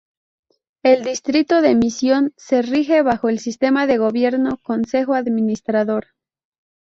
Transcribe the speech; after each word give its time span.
El 0.81 1.03
Distrito 1.03 1.61
de 1.61 1.75
Mission 1.75 2.33
se 2.35 2.63
rige 2.63 3.03
bajo 3.03 3.29
el 3.29 3.37
sistema 3.37 3.85
de 3.85 3.99
gobierno 3.99 4.57
Consejo 4.63 5.13
Administrador. 5.13 6.07